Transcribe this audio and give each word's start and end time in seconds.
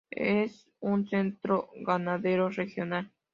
Es 0.15 0.67
un 0.79 1.05
centro 1.07 1.69
ganadero 1.75 2.49
regional. 2.49 3.11